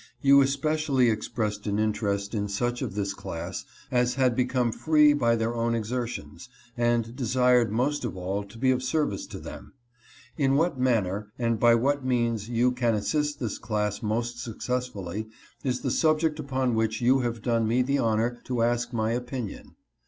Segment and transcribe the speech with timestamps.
[0.19, 5.35] You especially expressed an interest in such of this class as had become free by
[5.35, 9.73] their own exertions, and desired most of all to be of service to them.
[10.39, 15.27] In what manner and by what means you can assist this class most successfully,
[15.63, 19.75] is the subject upon which you have done me the honor to ask my opinion.